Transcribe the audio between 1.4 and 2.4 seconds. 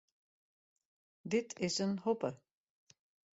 is in hoppe.